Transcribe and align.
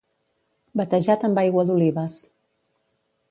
Batejat 0.81 1.27
amb 1.29 1.41
aigua 1.43 1.67
d'olives. 1.69 2.15